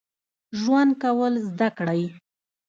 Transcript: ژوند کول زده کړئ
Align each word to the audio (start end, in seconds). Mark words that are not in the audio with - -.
ژوند 0.61 0.91
کول 1.03 1.33
زده 1.49 1.67
کړئ 1.77 2.03